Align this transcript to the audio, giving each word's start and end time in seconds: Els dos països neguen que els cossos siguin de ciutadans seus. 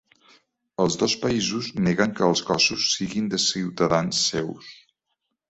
Els 0.85 0.95
dos 1.01 1.13
països 1.25 1.67
neguen 1.87 2.15
que 2.21 2.25
els 2.29 2.41
cossos 2.49 2.87
siguin 2.95 3.29
de 3.35 3.41
ciutadans 3.45 4.25
seus. 4.33 4.73